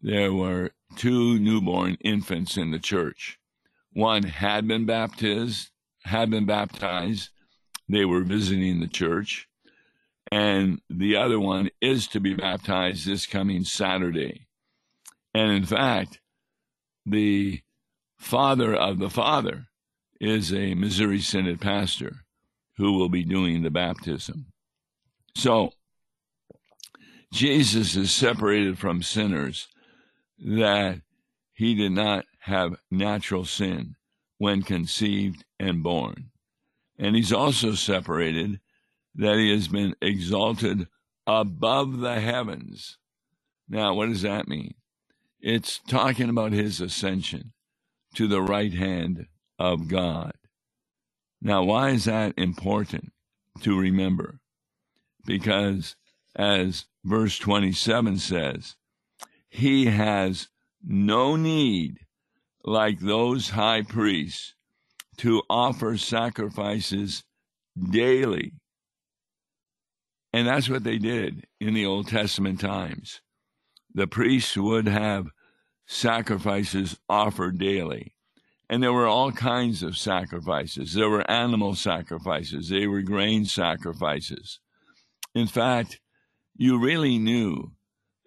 there 0.00 0.32
were 0.32 0.70
two 0.94 1.40
newborn 1.40 1.96
infants 2.04 2.56
in 2.56 2.70
the 2.70 2.78
church. 2.78 3.40
One 3.92 4.22
had 4.22 4.68
been 4.68 4.86
baptized, 4.86 5.70
had 6.04 6.30
been 6.30 6.46
baptized. 6.46 7.30
They 7.90 8.04
were 8.04 8.22
visiting 8.22 8.78
the 8.78 8.86
church. 8.86 9.48
And 10.30 10.80
the 10.88 11.16
other 11.16 11.40
one 11.40 11.70
is 11.80 12.06
to 12.08 12.20
be 12.20 12.34
baptized 12.34 13.04
this 13.04 13.26
coming 13.26 13.64
Saturday. 13.64 14.46
And 15.34 15.50
in 15.50 15.64
fact, 15.64 16.20
the 17.04 17.62
father 18.16 18.74
of 18.74 19.00
the 19.00 19.10
father 19.10 19.66
is 20.20 20.52
a 20.52 20.74
Missouri 20.74 21.20
Synod 21.20 21.60
pastor 21.60 22.24
who 22.76 22.92
will 22.92 23.08
be 23.08 23.24
doing 23.24 23.62
the 23.62 23.70
baptism. 23.70 24.46
So, 25.34 25.72
Jesus 27.32 27.96
is 27.96 28.12
separated 28.12 28.78
from 28.78 29.02
sinners 29.02 29.68
that 30.38 31.00
he 31.54 31.74
did 31.74 31.92
not 31.92 32.24
have 32.40 32.76
natural 32.90 33.44
sin 33.44 33.96
when 34.38 34.62
conceived 34.62 35.44
and 35.58 35.82
born. 35.82 36.29
And 37.00 37.16
he's 37.16 37.32
also 37.32 37.72
separated 37.72 38.60
that 39.14 39.36
he 39.36 39.50
has 39.50 39.68
been 39.68 39.96
exalted 40.02 40.86
above 41.26 42.00
the 42.00 42.20
heavens. 42.20 42.98
Now, 43.68 43.94
what 43.94 44.10
does 44.10 44.20
that 44.22 44.48
mean? 44.48 44.74
It's 45.40 45.80
talking 45.88 46.28
about 46.28 46.52
his 46.52 46.78
ascension 46.78 47.52
to 48.16 48.28
the 48.28 48.42
right 48.42 48.74
hand 48.74 49.28
of 49.58 49.88
God. 49.88 50.32
Now, 51.40 51.62
why 51.62 51.90
is 51.90 52.04
that 52.04 52.34
important 52.36 53.12
to 53.62 53.80
remember? 53.80 54.40
Because, 55.24 55.96
as 56.36 56.84
verse 57.02 57.38
27 57.38 58.18
says, 58.18 58.76
he 59.48 59.86
has 59.86 60.48
no 60.84 61.34
need, 61.36 62.00
like 62.62 63.00
those 63.00 63.50
high 63.50 63.80
priests, 63.82 64.54
to 65.18 65.42
offer 65.50 65.96
sacrifices 65.96 67.24
daily. 67.90 68.52
And 70.32 70.46
that's 70.46 70.68
what 70.68 70.84
they 70.84 70.98
did 70.98 71.46
in 71.60 71.74
the 71.74 71.86
Old 71.86 72.08
Testament 72.08 72.60
times 72.60 73.20
the 73.92 74.06
priests 74.06 74.56
would 74.56 74.86
have 74.86 75.26
sacrifices 75.86 76.96
offered 77.08 77.58
daily. 77.58 78.14
And 78.68 78.82
there 78.82 78.92
were 78.92 79.06
all 79.06 79.32
kinds 79.32 79.82
of 79.82 79.96
sacrifices. 79.96 80.94
There 80.94 81.10
were 81.10 81.28
animal 81.28 81.74
sacrifices, 81.74 82.68
they 82.68 82.86
were 82.86 83.02
grain 83.02 83.44
sacrifices. 83.44 84.60
In 85.34 85.48
fact, 85.48 86.00
you 86.56 86.78
really 86.78 87.18
knew 87.18 87.72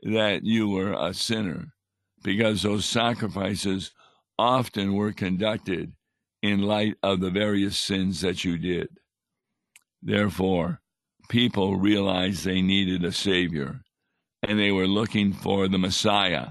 that 0.04 0.44
you 0.44 0.68
were 0.70 0.94
a 0.94 1.14
sinner 1.14 1.74
because 2.24 2.64
those 2.64 2.86
sacrifices 2.86 3.92
often 4.38 4.96
were 4.96 5.14
conducted 5.14 5.94
in 6.44 6.62
light 6.62 6.98
of 7.02 7.22
the 7.22 7.32
various 7.32 7.78
sins 7.78 8.20
that 8.20 8.44
you 8.44 8.58
did. 8.58 8.90
Therefore, 10.02 10.82
people 11.30 11.78
realized 11.78 12.44
they 12.44 12.62
needed 12.62 13.06
a 13.06 13.14
Savior 13.14 13.80
and 14.44 14.60
they 14.60 14.72
were 14.72 14.86
looking 14.86 15.32
for 15.32 15.70
the 15.70 15.78
Messiah, 15.78 16.50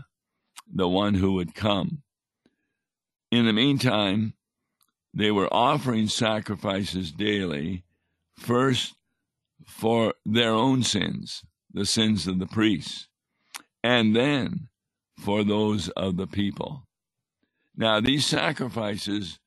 the 0.66 0.88
one 0.88 1.12
who 1.12 1.34
would 1.34 1.54
come. 1.54 2.02
In 3.30 3.44
the 3.44 3.52
meantime, 3.52 4.32
they 5.12 5.30
were 5.30 5.52
offering 5.52 6.08
sacrifices 6.08 7.12
daily, 7.12 7.84
first 8.38 8.94
for 9.66 10.14
their 10.24 10.52
own 10.52 10.82
sins, 10.82 11.44
the 11.70 11.84
sins 11.84 12.26
of 12.26 12.38
the 12.38 12.46
priests, 12.46 13.08
and 13.84 14.16
then 14.16 14.68
for 15.18 15.44
those 15.44 15.90
of 15.90 16.16
the 16.16 16.26
people. 16.26 16.88
Now, 17.76 18.00
these 18.00 18.24
sacrifices, 18.24 19.38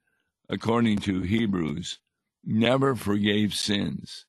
according 0.50 1.00
to 1.00 1.22
Hebrews, 1.22 2.00
never 2.44 2.96
forgave 2.96 3.54
sins, 3.54 4.26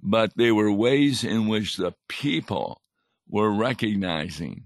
but 0.00 0.36
they 0.36 0.52
were 0.52 0.70
ways 0.70 1.24
in 1.24 1.48
which 1.48 1.76
the 1.76 1.94
people 2.08 2.80
we're 3.28 3.50
recognizing 3.50 4.64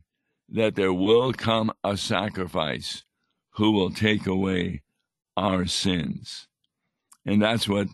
that 0.48 0.74
there 0.74 0.92
will 0.92 1.32
come 1.32 1.72
a 1.84 1.96
sacrifice 1.96 3.04
who 3.52 3.72
will 3.72 3.90
take 3.90 4.26
away 4.26 4.82
our 5.36 5.66
sins. 5.66 6.48
And 7.24 7.42
that's 7.42 7.68
what 7.68 7.88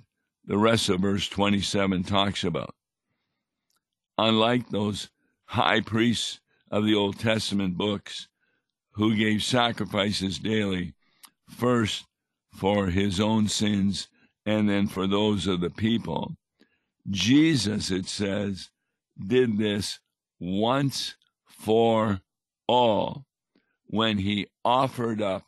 the 0.45 0.59
rest 0.59 0.89
of 0.89 1.01
verse 1.01 1.29
27 1.29 2.05
talks 2.05 2.45
about. 2.45 2.75
Unlike 4.17 4.71
those 4.71 5.11
high 5.47 5.81
priests 5.81 6.41
of 6.71 6.85
the 6.85 6.95
Old 6.95 7.19
Testament 7.19 7.77
books 7.77 8.29
who 8.93 9.17
gave 9.17 9.43
sacrifices 9.43 10.39
daily, 10.39 10.95
first 11.49 12.05
for 12.55 12.87
his 12.87 13.21
own 13.21 13.49
sins 13.49 14.09
and 14.47 14.69
then 14.69 14.87
for 14.87 15.07
those 15.07 15.47
of 15.47 15.61
the 15.61 15.71
people, 15.71 16.37
Jesus, 17.11 17.91
it 17.91 18.07
says, 18.07 18.71
did 19.19 19.59
this 19.59 20.01
once 20.41 21.17
for 21.47 22.21
all 22.67 23.25
when 23.87 24.19
he 24.19 24.47
offered 24.65 25.23
up 25.23 25.45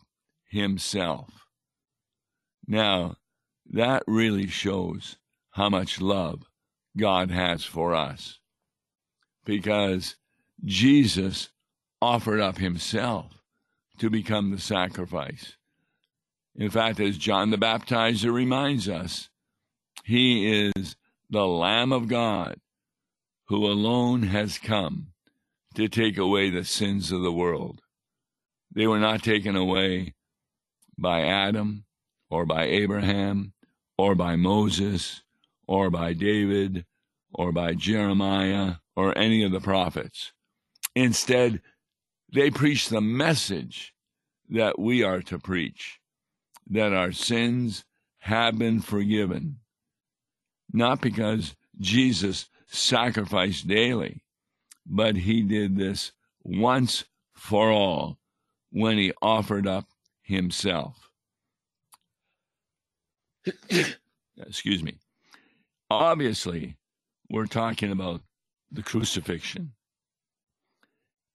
himself. 0.48 1.46
Now, 2.66 3.16
that 3.70 4.02
really 4.06 4.46
shows 4.46 5.16
how 5.50 5.68
much 5.68 6.00
love 6.00 6.42
God 6.96 7.30
has 7.30 7.64
for 7.64 7.94
us. 7.94 8.38
Because 9.44 10.16
Jesus 10.64 11.50
offered 12.00 12.40
up 12.40 12.58
himself 12.58 13.42
to 13.98 14.10
become 14.10 14.50
the 14.50 14.60
sacrifice. 14.60 15.56
In 16.58 16.70
fact, 16.70 17.00
as 17.00 17.18
John 17.18 17.50
the 17.50 17.58
Baptizer 17.58 18.32
reminds 18.32 18.88
us, 18.88 19.28
he 20.04 20.70
is 20.70 20.96
the 21.28 21.46
Lamb 21.46 21.92
of 21.92 22.08
God 22.08 22.58
who 23.48 23.66
alone 23.66 24.22
has 24.24 24.58
come 24.58 25.08
to 25.74 25.88
take 25.88 26.16
away 26.16 26.48
the 26.48 26.64
sins 26.64 27.12
of 27.12 27.22
the 27.22 27.32
world. 27.32 27.82
They 28.72 28.86
were 28.86 28.98
not 28.98 29.22
taken 29.22 29.54
away 29.54 30.14
by 30.98 31.22
Adam 31.22 31.84
or 32.30 32.46
by 32.46 32.64
Abraham 32.64 33.52
or 33.98 34.14
by 34.14 34.36
Moses 34.36 35.22
or 35.66 35.90
by 35.90 36.14
David 36.14 36.86
or 37.34 37.52
by 37.52 37.74
Jeremiah 37.74 38.76
or 38.94 39.16
any 39.16 39.42
of 39.44 39.52
the 39.52 39.60
prophets. 39.60 40.32
Instead, 40.94 41.60
they 42.32 42.50
preach 42.50 42.88
the 42.88 43.02
message 43.02 43.92
that 44.48 44.78
we 44.78 45.02
are 45.02 45.20
to 45.22 45.38
preach 45.38 46.00
that 46.68 46.92
our 46.92 47.12
sins 47.12 47.84
have 48.18 48.58
been 48.58 48.80
forgiven, 48.80 49.58
not 50.72 51.00
because 51.00 51.54
Jesus 51.78 52.48
sacrificed 52.66 53.68
daily, 53.68 54.22
but 54.84 55.16
he 55.16 55.42
did 55.42 55.76
this 55.76 56.12
once 56.42 57.04
for 57.34 57.70
all 57.70 58.18
when 58.70 58.98
he 58.98 59.12
offered 59.22 59.66
up 59.66 59.86
himself. 60.22 61.08
Excuse 64.36 64.82
me. 64.82 64.98
Obviously, 65.88 66.76
we're 67.30 67.46
talking 67.46 67.92
about 67.92 68.22
the 68.70 68.82
crucifixion. 68.82 69.72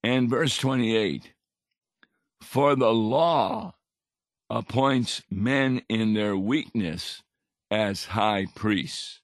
And 0.03 0.29
verse 0.29 0.57
28 0.57 1.31
For 2.41 2.75
the 2.75 2.93
law 2.93 3.75
appoints 4.51 5.23
men 5.31 5.81
in 5.87 6.13
their 6.13 6.35
weakness 6.35 7.23
as 7.69 8.05
high 8.05 8.45
priests. 8.53 9.21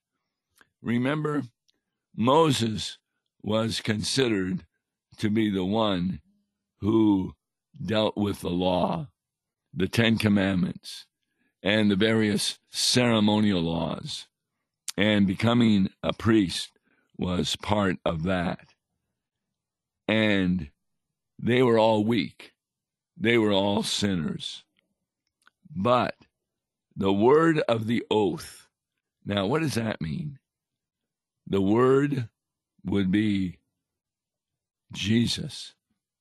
Remember, 0.81 1.43
Moses 2.15 2.97
was 3.43 3.81
considered 3.81 4.65
to 5.17 5.29
be 5.29 5.49
the 5.49 5.65
one 5.65 6.21
who 6.79 7.33
dealt 7.83 8.15
with 8.15 8.39
the 8.39 8.49
law, 8.49 9.07
the 9.73 9.87
Ten 9.87 10.17
Commandments, 10.17 11.05
and 11.61 11.91
the 11.91 11.95
various 11.95 12.59
ceremonial 12.69 13.61
laws. 13.61 14.27
And 14.95 15.27
becoming 15.27 15.89
a 16.01 16.13
priest 16.13 16.71
was 17.17 17.55
part 17.57 17.97
of 18.05 18.23
that. 18.23 18.69
And 20.07 20.69
they 21.37 21.61
were 21.61 21.77
all 21.77 22.05
weak, 22.05 22.53
they 23.17 23.37
were 23.37 23.51
all 23.51 23.83
sinners. 23.83 24.63
But 25.69 26.15
the 26.95 27.13
word 27.13 27.59
of 27.67 27.87
the 27.87 28.03
oath, 28.09 28.67
now 29.25 29.45
what 29.45 29.61
does 29.61 29.75
that 29.75 30.01
mean? 30.01 30.39
The 31.45 31.61
word 31.61 32.29
would 32.83 33.11
be 33.11 33.57
Jesus. 34.91 35.73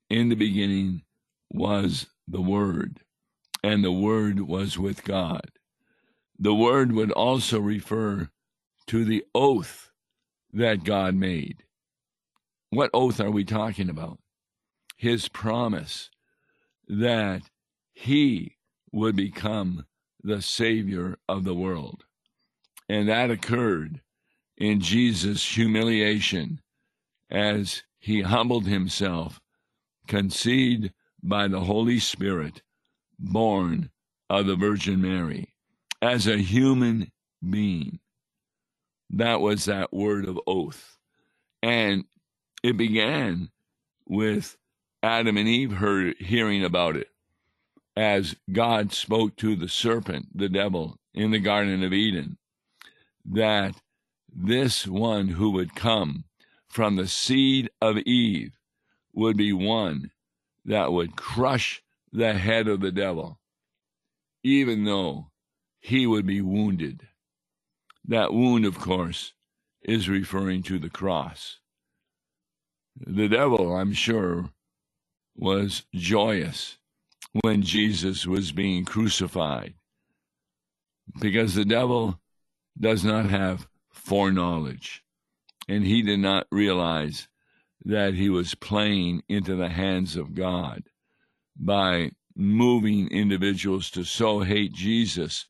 In 0.08 0.28
the 0.28 0.36
beginning 0.36 1.02
was 1.50 2.06
the 2.28 2.40
Word, 2.40 3.00
and 3.62 3.82
the 3.82 3.92
Word 3.92 4.40
was 4.40 4.78
with 4.78 5.04
God. 5.04 5.50
The 6.38 6.54
Word 6.54 6.92
would 6.92 7.12
also 7.12 7.60
refer 7.60 8.30
to 8.86 9.04
the 9.04 9.24
oath 9.34 9.90
that 10.52 10.84
God 10.84 11.14
made. 11.14 11.64
What 12.70 12.90
oath 12.92 13.20
are 13.20 13.30
we 13.30 13.44
talking 13.44 13.88
about? 13.88 14.18
His 14.96 15.28
promise 15.28 16.10
that 16.88 17.42
He 17.92 18.55
would 18.96 19.14
become 19.14 19.84
the 20.22 20.40
Savior 20.40 21.18
of 21.28 21.44
the 21.44 21.54
world. 21.54 22.04
And 22.88 23.08
that 23.08 23.30
occurred 23.30 24.00
in 24.56 24.80
Jesus' 24.80 25.44
humiliation 25.54 26.62
as 27.30 27.82
he 27.98 28.22
humbled 28.22 28.66
himself, 28.66 29.38
conceived 30.08 30.92
by 31.22 31.46
the 31.46 31.60
Holy 31.60 31.98
Spirit, 31.98 32.62
born 33.18 33.90
of 34.30 34.46
the 34.46 34.56
Virgin 34.56 35.02
Mary, 35.02 35.52
as 36.00 36.26
a 36.26 36.38
human 36.38 37.12
being. 37.48 37.98
That 39.10 39.42
was 39.42 39.66
that 39.66 39.92
word 39.92 40.26
of 40.26 40.40
oath. 40.46 40.96
And 41.62 42.04
it 42.62 42.78
began 42.78 43.50
with 44.08 44.56
Adam 45.02 45.36
and 45.36 45.48
Eve 45.48 45.72
heard, 45.72 46.16
hearing 46.18 46.64
about 46.64 46.96
it 46.96 47.08
as 47.96 48.36
God 48.52 48.92
spoke 48.92 49.36
to 49.36 49.56
the 49.56 49.68
serpent, 49.68 50.28
the 50.36 50.48
devil, 50.48 50.98
in 51.14 51.30
the 51.30 51.38
Garden 51.38 51.82
of 51.82 51.92
Eden, 51.92 52.36
that 53.24 53.74
this 54.30 54.86
one 54.86 55.28
who 55.28 55.50
would 55.52 55.74
come 55.74 56.24
from 56.68 56.96
the 56.96 57.08
seed 57.08 57.70
of 57.80 57.96
Eve 57.98 58.58
would 59.14 59.36
be 59.36 59.52
one 59.52 60.10
that 60.66 60.92
would 60.92 61.16
crush 61.16 61.82
the 62.12 62.34
head 62.34 62.68
of 62.68 62.80
the 62.80 62.92
devil, 62.92 63.38
even 64.42 64.84
though 64.84 65.30
he 65.80 66.06
would 66.06 66.26
be 66.26 66.42
wounded. 66.42 67.08
That 68.04 68.32
wound, 68.32 68.66
of 68.66 68.78
course, 68.78 69.32
is 69.82 70.08
referring 70.08 70.62
to 70.64 70.78
the 70.78 70.90
cross. 70.90 71.58
The 72.96 73.28
devil, 73.28 73.74
I'm 73.74 73.92
sure, 73.92 74.50
was 75.34 75.84
joyous 75.94 76.78
when 77.42 77.62
Jesus 77.62 78.26
was 78.26 78.52
being 78.52 78.84
crucified 78.84 79.74
because 81.20 81.54
the 81.54 81.64
devil 81.64 82.20
does 82.78 83.04
not 83.04 83.26
have 83.26 83.68
foreknowledge 83.90 85.02
and 85.68 85.84
he 85.84 86.02
did 86.02 86.20
not 86.20 86.46
realize 86.50 87.28
that 87.84 88.14
he 88.14 88.28
was 88.28 88.54
playing 88.54 89.22
into 89.28 89.54
the 89.56 89.68
hands 89.68 90.16
of 90.16 90.34
God 90.34 90.84
by 91.58 92.10
moving 92.34 93.08
individuals 93.10 93.90
to 93.90 94.04
so 94.04 94.40
hate 94.40 94.72
Jesus 94.72 95.46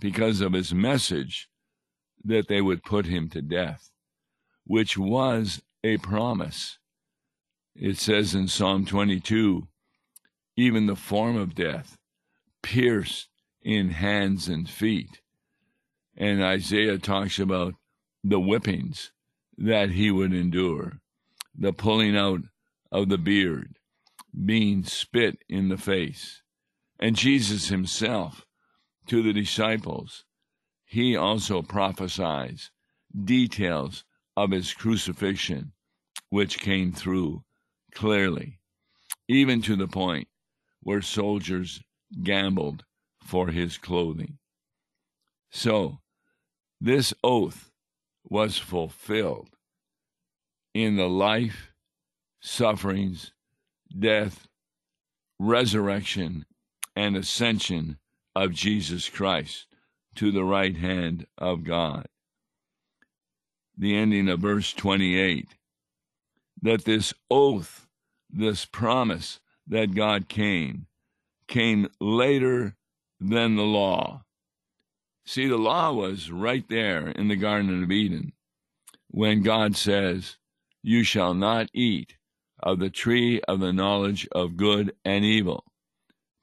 because 0.00 0.40
of 0.40 0.52
his 0.52 0.74
message 0.74 1.48
that 2.24 2.48
they 2.48 2.60
would 2.60 2.82
put 2.82 3.06
him 3.06 3.28
to 3.30 3.40
death, 3.40 3.90
which 4.64 4.98
was 4.98 5.62
a 5.82 5.96
promise. 5.98 6.78
It 7.74 7.98
says 7.98 8.34
in 8.34 8.48
Psalm 8.48 8.84
22 8.84 9.66
even 10.56 10.86
the 10.86 10.96
form 10.96 11.36
of 11.36 11.54
death, 11.54 11.98
pierced 12.62 13.28
in 13.62 13.90
hands 13.90 14.48
and 14.48 14.68
feet. 14.68 15.20
And 16.16 16.42
Isaiah 16.42 16.98
talks 16.98 17.38
about 17.38 17.74
the 18.24 18.40
whippings 18.40 19.12
that 19.58 19.90
he 19.90 20.10
would 20.10 20.32
endure, 20.32 21.00
the 21.54 21.72
pulling 21.72 22.16
out 22.16 22.40
of 22.90 23.08
the 23.08 23.18
beard, 23.18 23.78
being 24.44 24.84
spit 24.84 25.38
in 25.48 25.68
the 25.68 25.76
face. 25.76 26.42
And 26.98 27.16
Jesus 27.16 27.68
himself, 27.68 28.46
to 29.06 29.22
the 29.22 29.32
disciples, 29.32 30.24
he 30.84 31.16
also 31.16 31.62
prophesies 31.62 32.70
details 33.24 34.04
of 34.36 34.50
his 34.50 34.72
crucifixion, 34.72 35.72
which 36.30 36.58
came 36.58 36.92
through 36.92 37.42
clearly, 37.94 38.60
even 39.28 39.62
to 39.62 39.76
the 39.76 39.86
point 39.86 40.28
where 40.86 41.02
soldiers 41.02 41.82
gambled 42.22 42.84
for 43.20 43.48
his 43.48 43.76
clothing. 43.76 44.38
So, 45.50 45.98
this 46.80 47.12
oath 47.24 47.72
was 48.22 48.56
fulfilled 48.56 49.48
in 50.74 50.94
the 50.94 51.08
life, 51.08 51.72
sufferings, 52.40 53.32
death, 53.98 54.46
resurrection, 55.40 56.46
and 56.94 57.16
ascension 57.16 57.98
of 58.36 58.52
Jesus 58.52 59.08
Christ 59.08 59.66
to 60.14 60.30
the 60.30 60.44
right 60.44 60.76
hand 60.76 61.26
of 61.36 61.64
God. 61.64 62.06
The 63.76 63.96
ending 63.96 64.28
of 64.28 64.38
verse 64.38 64.72
28 64.72 65.48
that 66.62 66.84
this 66.84 67.12
oath, 67.28 67.88
this 68.30 68.64
promise 68.64 69.40
that 69.68 69.94
God 69.94 70.28
came, 70.28 70.86
came 71.48 71.88
later 72.00 72.76
than 73.20 73.56
the 73.56 73.62
law. 73.62 74.22
See, 75.24 75.48
the 75.48 75.56
law 75.56 75.92
was 75.92 76.30
right 76.30 76.64
there 76.68 77.08
in 77.08 77.28
the 77.28 77.36
Garden 77.36 77.82
of 77.82 77.90
Eden 77.90 78.32
when 79.08 79.42
God 79.42 79.76
says, 79.76 80.36
You 80.82 81.02
shall 81.02 81.34
not 81.34 81.68
eat 81.74 82.16
of 82.62 82.78
the 82.78 82.90
tree 82.90 83.40
of 83.48 83.60
the 83.60 83.72
knowledge 83.72 84.28
of 84.32 84.56
good 84.56 84.94
and 85.04 85.24
evil, 85.24 85.64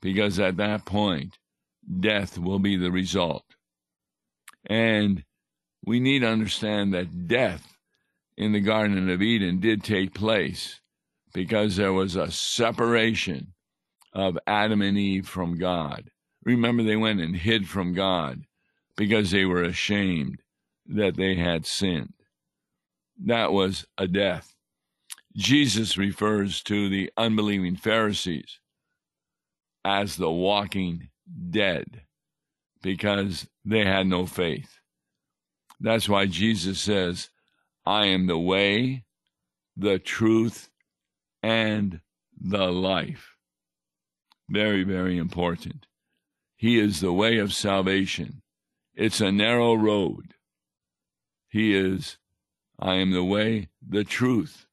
because 0.02 0.40
at 0.40 0.58
that 0.58 0.86
point, 0.86 1.38
death 2.00 2.38
will 2.38 2.60
be 2.60 2.76
the 2.76 2.92
result. 2.92 3.46
And 4.66 5.24
we 5.86 6.00
need 6.00 6.20
to 6.20 6.28
understand 6.28 6.94
that 6.94 7.28
death 7.28 7.78
in 8.38 8.52
the 8.52 8.62
Garden 8.62 9.10
of 9.10 9.22
Eden 9.22 9.60
did 9.60 9.84
take 9.84 10.14
place 10.14 10.80
because 11.34 11.76
there 11.76 11.93
was 11.93 12.15
a 12.15 12.32
separation 12.32 13.54
of 14.13 14.38
Adam 14.46 14.82
and 14.82 14.98
Eve 14.98 15.28
from 15.28 15.58
God. 15.58 16.10
Remember, 16.46 16.84
they 16.84 16.96
went 16.96 17.22
and 17.22 17.36
hid 17.36 17.67
from 17.67 17.93
God 17.93 18.43
because 18.96 19.32
they 19.32 19.46
were 19.46 19.63
ashamed 19.63 20.39
that 20.86 21.15
they 21.15 21.36
had 21.36 21.65
sinned. 21.65 22.13
That 23.26 23.52
was 23.52 23.86
a 23.98 24.08
death. 24.08 24.56
Jesus 25.36 25.98
refers 25.98 26.62
to 26.63 26.89
the 26.89 27.12
unbelieving 27.17 27.76
Pharisees 27.76 28.60
as 29.84 30.15
the 30.15 30.30
walking 30.30 31.10
dead 31.50 32.04
because 32.82 33.48
they 33.65 33.86
had 33.86 34.06
no 34.06 34.26
faith. 34.26 34.80
That's 35.80 36.08
why 36.08 36.28
Jesus 36.28 36.80
says, 36.80 37.30
I 37.86 38.08
am 38.08 38.28
the 38.28 38.38
way, 38.38 39.06
the 39.76 40.00
truth, 40.00 40.69
and 41.43 42.01
the 42.39 42.71
life. 42.71 43.36
Very, 44.49 44.84
very 44.84 45.17
important. 45.17 45.86
He 46.56 46.79
is 46.79 47.01
the 47.01 47.13
way 47.13 47.38
of 47.38 47.53
salvation. 47.53 48.41
It's 48.95 49.21
a 49.21 49.32
narrow 49.32 49.75
road. 49.75 50.34
He 51.49 51.75
is, 51.75 52.17
I 52.79 52.95
am 52.95 53.12
the 53.12 53.23
way, 53.23 53.69
the 53.88 54.03
truth. 54.03 54.65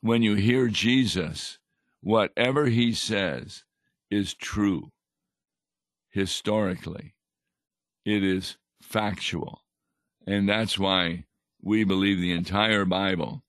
When 0.00 0.22
you 0.22 0.34
hear 0.34 0.68
Jesus, 0.68 1.58
whatever 2.00 2.66
he 2.66 2.92
says 2.94 3.64
is 4.10 4.34
true 4.34 4.90
historically. 6.16 7.14
It 8.06 8.24
is 8.24 8.56
factual. 8.80 9.60
And 10.26 10.48
that's 10.48 10.78
why 10.78 11.24
we 11.60 11.84
believe 11.84 12.18
the 12.18 12.32
entire 12.32 12.86
Bible 12.86 13.42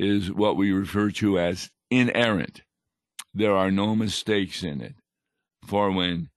is 0.00 0.32
what 0.32 0.56
we 0.56 0.72
refer 0.72 1.12
to 1.12 1.38
as 1.38 1.70
inerrant. 1.90 2.62
There 3.32 3.54
are 3.54 3.70
no 3.70 3.96
mistakes 3.96 4.62
in 4.62 4.80
it. 4.80 4.94
For 5.66 5.90
when 5.90 6.30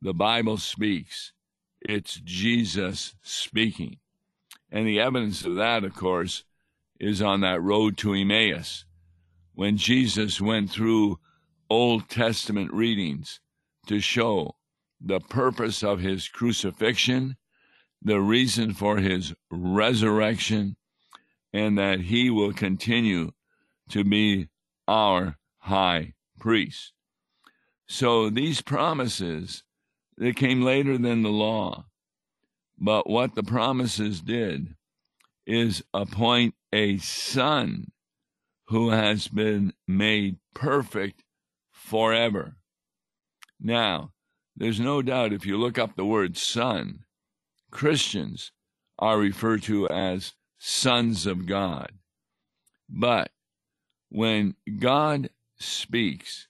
the 0.00 0.14
Bible 0.14 0.58
speaks, 0.58 1.32
it's 1.80 2.20
Jesus 2.24 3.14
speaking. 3.22 3.98
And 4.70 4.86
the 4.86 5.00
evidence 5.00 5.44
of 5.44 5.56
that, 5.56 5.84
of 5.84 5.94
course, 5.94 6.44
is 6.98 7.20
on 7.20 7.40
that 7.40 7.62
road 7.62 7.96
to 7.98 8.14
Emmaus. 8.14 8.84
When 9.54 9.76
Jesus 9.76 10.40
went 10.40 10.70
through 10.70 11.18
Old 11.68 12.08
Testament 12.08 12.72
readings 12.72 13.40
to 13.86 14.00
show 14.00 14.56
the 15.00 15.20
purpose 15.20 15.82
of 15.82 16.00
his 16.00 16.28
crucifixion, 16.28 17.36
the 18.00 18.20
reason 18.20 18.72
for 18.72 18.98
his 18.98 19.34
resurrection, 19.50 20.76
and 21.52 21.76
that 21.78 22.00
he 22.00 22.30
will 22.30 22.52
continue 22.52 23.32
to 23.90 24.04
be 24.04 24.48
our 24.86 25.36
high 25.58 26.14
priest. 26.38 26.92
So 27.86 28.30
these 28.30 28.62
promises, 28.62 29.64
they 30.16 30.32
came 30.32 30.62
later 30.62 30.98
than 30.98 31.22
the 31.22 31.30
law. 31.30 31.86
But 32.78 33.08
what 33.08 33.34
the 33.34 33.42
promises 33.42 34.20
did 34.20 34.74
is 35.46 35.84
appoint 35.92 36.54
a 36.72 36.98
son 36.98 37.92
who 38.66 38.90
has 38.90 39.28
been 39.28 39.74
made 39.86 40.38
perfect 40.54 41.22
forever. 41.70 42.56
Now, 43.60 44.12
there's 44.56 44.80
no 44.80 45.02
doubt 45.02 45.32
if 45.32 45.46
you 45.46 45.58
look 45.58 45.78
up 45.78 45.96
the 45.96 46.04
word 46.04 46.36
son, 46.36 47.04
Christians 47.70 48.52
are 48.98 49.18
referred 49.18 49.62
to 49.64 49.88
as 49.88 50.34
sons 50.58 51.26
of 51.26 51.46
God. 51.46 51.92
But 52.88 53.31
when 54.12 54.54
God 54.78 55.30
speaks, 55.58 56.46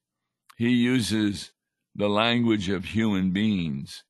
he 0.56 0.70
uses 0.70 1.52
the 1.94 2.08
language 2.08 2.68
of 2.68 2.86
human 2.86 3.30
beings, 3.30 4.02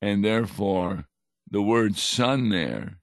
and 0.00 0.24
therefore 0.24 1.04
the 1.50 1.60
word 1.60 1.96
son 1.96 2.48
there, 2.48 2.96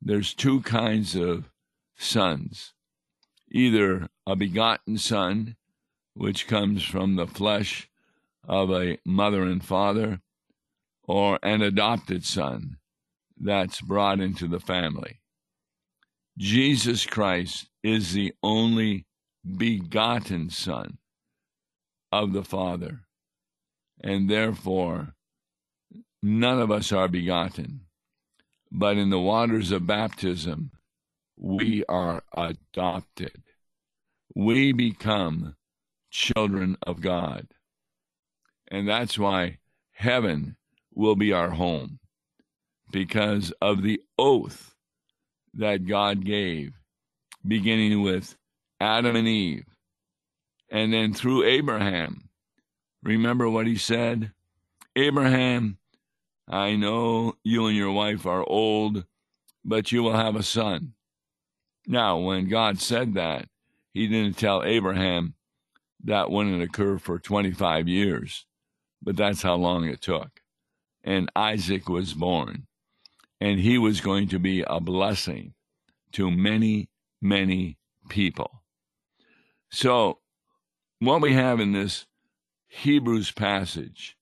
there's 0.00 0.32
two 0.32 0.60
kinds 0.60 1.16
of 1.16 1.50
sons 1.96 2.72
either 3.50 4.08
a 4.26 4.36
begotten 4.36 4.98
son, 4.98 5.56
which 6.14 6.46
comes 6.46 6.84
from 6.84 7.16
the 7.16 7.26
flesh 7.26 7.88
of 8.46 8.70
a 8.70 8.98
mother 9.04 9.42
and 9.42 9.64
father, 9.64 10.20
or 11.02 11.38
an 11.42 11.62
adopted 11.62 12.24
son 12.24 12.76
that's 13.40 13.80
brought 13.80 14.20
into 14.20 14.46
the 14.46 14.60
family. 14.60 15.20
Jesus 16.38 17.06
Christ 17.06 17.68
is 17.82 18.12
the 18.12 18.32
only 18.42 19.05
begotten 19.56 20.50
Son 20.50 20.98
of 22.10 22.32
the 22.32 22.42
Father, 22.42 23.02
and 24.02 24.28
therefore 24.28 25.14
none 26.22 26.60
of 26.60 26.70
us 26.70 26.92
are 26.92 27.08
begotten. 27.08 27.80
But 28.72 28.96
in 28.96 29.10
the 29.10 29.20
waters 29.20 29.70
of 29.70 29.86
baptism, 29.86 30.72
we 31.36 31.84
are 31.88 32.22
adopted. 32.36 33.42
We 34.34 34.72
become 34.72 35.56
children 36.10 36.76
of 36.86 37.00
God. 37.00 37.46
And 38.68 38.88
that's 38.88 39.18
why 39.18 39.58
heaven 39.92 40.56
will 40.94 41.14
be 41.14 41.32
our 41.32 41.50
home 41.50 42.00
because 42.90 43.52
of 43.60 43.82
the 43.82 44.00
oath 44.18 44.74
that 45.54 45.86
God 45.86 46.24
gave, 46.24 46.72
beginning 47.46 48.02
with 48.02 48.36
Adam 48.80 49.16
and 49.16 49.28
Eve, 49.28 49.64
and 50.70 50.92
then 50.92 51.14
through 51.14 51.44
Abraham. 51.44 52.28
Remember 53.02 53.48
what 53.48 53.66
he 53.66 53.76
said? 53.76 54.32
Abraham, 54.96 55.78
I 56.48 56.76
know 56.76 57.34
you 57.44 57.66
and 57.66 57.76
your 57.76 57.92
wife 57.92 58.26
are 58.26 58.44
old, 58.48 59.04
but 59.64 59.92
you 59.92 60.02
will 60.02 60.16
have 60.16 60.36
a 60.36 60.42
son. 60.42 60.94
Now, 61.86 62.18
when 62.18 62.48
God 62.48 62.80
said 62.80 63.14
that, 63.14 63.48
he 63.92 64.08
didn't 64.08 64.38
tell 64.38 64.62
Abraham 64.64 65.34
that 66.04 66.30
wouldn't 66.30 66.62
occur 66.62 66.98
for 66.98 67.18
25 67.18 67.88
years, 67.88 68.46
but 69.02 69.16
that's 69.16 69.42
how 69.42 69.54
long 69.54 69.84
it 69.84 70.00
took. 70.00 70.40
And 71.02 71.30
Isaac 71.36 71.88
was 71.88 72.12
born 72.12 72.66
and 73.40 73.60
he 73.60 73.78
was 73.78 74.00
going 74.00 74.28
to 74.28 74.38
be 74.38 74.64
a 74.66 74.80
blessing 74.80 75.54
to 76.12 76.30
many, 76.30 76.88
many 77.20 77.78
people. 78.08 78.62
So, 79.70 80.18
what 81.00 81.20
we 81.20 81.34
have 81.34 81.60
in 81.60 81.72
this 81.72 82.06
Hebrews 82.68 83.30
passage 83.32 84.16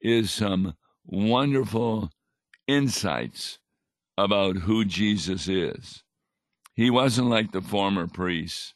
is 0.00 0.30
some 0.30 0.74
wonderful 1.04 2.10
insights 2.66 3.58
about 4.18 4.56
who 4.56 4.84
Jesus 4.84 5.48
is. 5.48 6.02
He 6.74 6.90
wasn't 6.90 7.28
like 7.28 7.52
the 7.52 7.60
former 7.60 8.06
priests 8.06 8.74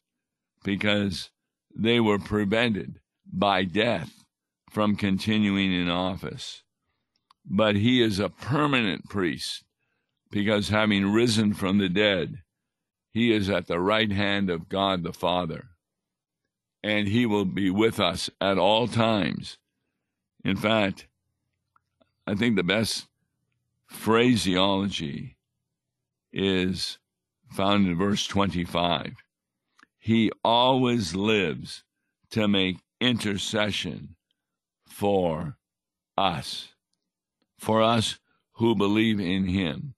because 0.65 1.31
they 1.75 2.01
were 2.01 2.19
prevented 2.19 3.01
by 3.33 3.65
death 3.65 4.25
from 4.71 4.97
continuing 4.97 5.73
in 5.73 5.89
office 5.89 6.63
but 7.49 7.77
he 7.77 8.03
is 8.03 8.19
a 8.19 8.29
permanent 8.29 9.09
priest 9.09 9.65
because 10.31 10.69
having 10.69 11.13
risen 11.13 11.55
from 11.55 11.79
the 11.79 11.89
dead, 11.89 12.43
he 13.13 13.33
is 13.33 13.49
at 13.49 13.67
the 13.67 13.81
right 13.81 14.11
hand 14.11 14.51
of 14.51 14.69
God 14.69 15.03
the 15.03 15.13
Father, 15.13 15.69
and 16.87 17.09
he 17.09 17.27
will 17.27 17.45
be 17.45 17.69
with 17.69 17.99
us 17.99 18.31
at 18.41 18.59
all 18.59 18.87
times. 18.87 19.59
In 20.45 20.57
fact, 20.57 21.09
I 22.29 22.37
think 22.37 22.55
the 22.55 22.63
best 22.63 23.09
phraseology 23.89 25.37
is 26.33 26.99
found 27.51 27.89
in 27.89 27.99
verse 27.99 28.25
25. 28.29 29.17
He 29.99 30.31
always 30.45 31.17
lives 31.17 31.83
to 32.31 32.47
make 32.47 32.77
intercession 33.01 34.15
for 34.87 35.57
us 36.17 36.69
for 37.59 37.83
us 37.83 38.21
who 38.53 38.77
believe 38.77 39.19
in 39.19 39.49
him. 39.49 39.95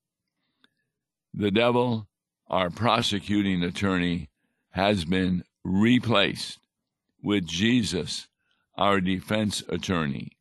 The 1.35 1.51
devil, 1.51 2.09
our 2.47 2.71
prosecuting 2.71 3.63
attorney, 3.63 4.31
has 4.71 5.05
been 5.05 5.45
replaced 5.65 6.59
with 7.23 7.47
Jesus, 7.47 8.29
our 8.77 9.01
defense 9.01 9.63
attorney, 9.69 10.33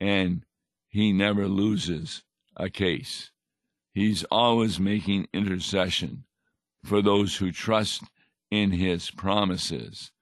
and 0.00 0.44
he 0.88 1.12
never 1.12 1.48
loses 1.48 2.22
a 2.56 2.70
case. 2.70 3.30
He's 3.92 4.24
always 4.24 4.78
making 4.78 5.28
intercession 5.32 6.24
for 6.84 7.02
those 7.02 7.36
who 7.36 7.52
trust 7.52 8.02
in 8.50 8.70
his 8.72 9.10
promises, 9.10 10.12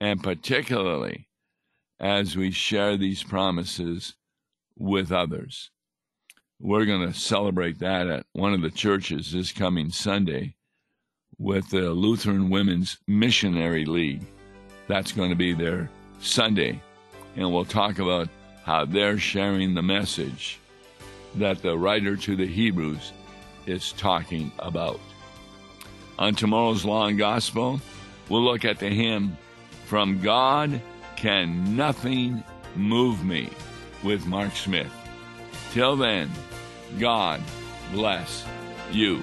and 0.00 0.22
particularly 0.22 1.28
as 2.00 2.36
we 2.36 2.50
share 2.50 2.96
these 2.96 3.22
promises 3.22 4.14
with 4.76 5.12
others. 5.12 5.70
we're 6.60 6.84
going 6.86 7.06
to 7.06 7.18
celebrate 7.18 7.78
that 7.78 8.06
at 8.06 8.26
one 8.32 8.54
of 8.54 8.62
the 8.62 8.70
churches 8.70 9.32
this 9.32 9.52
coming 9.52 9.90
Sunday 9.90 10.54
with 11.38 11.70
the 11.70 11.90
Lutheran 11.90 12.48
Women's 12.48 12.98
Missionary 13.06 13.84
League. 13.84 14.22
That's 14.86 15.12
going 15.12 15.30
to 15.30 15.36
be 15.36 15.52
their 15.52 15.90
Sunday. 16.20 16.80
And 17.36 17.52
we'll 17.52 17.64
talk 17.64 17.98
about 17.98 18.28
how 18.64 18.84
they're 18.84 19.18
sharing 19.18 19.74
the 19.74 19.82
message 19.82 20.58
that 21.36 21.62
the 21.62 21.76
writer 21.76 22.16
to 22.16 22.36
the 22.36 22.46
Hebrews 22.46 23.12
is 23.66 23.92
talking 23.92 24.52
about. 24.58 25.00
On 26.18 26.34
tomorrow's 26.34 26.84
Law 26.84 27.06
and 27.06 27.18
Gospel, 27.18 27.80
we'll 28.28 28.42
look 28.42 28.64
at 28.64 28.78
the 28.78 28.88
hymn, 28.88 29.36
From 29.86 30.20
God 30.20 30.80
Can 31.16 31.76
Nothing 31.76 32.44
Move 32.76 33.24
Me, 33.24 33.50
with 34.02 34.26
Mark 34.26 34.54
Smith. 34.54 34.92
Till 35.72 35.96
then, 35.96 36.30
God 37.00 37.42
bless 37.92 38.44
you. 38.92 39.22